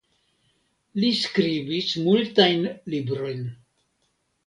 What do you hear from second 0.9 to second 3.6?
Li skribis multajn librojn.